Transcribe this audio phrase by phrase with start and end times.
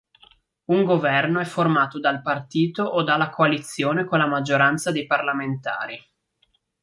[0.71, 6.03] Un governo è formato dal partito o dalla coalizione con la maggioranza dei parlamentari.